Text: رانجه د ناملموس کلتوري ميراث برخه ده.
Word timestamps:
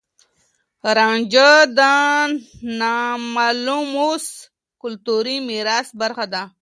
رانجه 0.97 1.51
د 1.77 1.79
ناملموس 2.79 4.25
کلتوري 4.81 5.37
ميراث 5.49 5.87
برخه 6.01 6.25
ده. 6.33 6.43